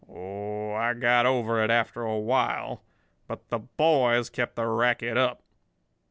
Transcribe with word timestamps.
Oh, 0.09 0.73
I 0.73 0.95
got 0.95 1.27
over 1.27 1.63
it 1.63 1.69
after 1.69 2.01
a 2.01 2.17
while. 2.17 2.81
But 3.27 3.49
the 3.49 3.59
boys 3.59 4.31
kept 4.31 4.55
the 4.55 4.65
racket 4.65 5.15
up." 5.15 5.43